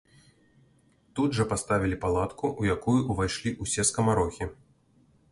[1.17, 4.49] Тут жа паставілі палатку, у якую ўвайшлі ўсе скамарохі.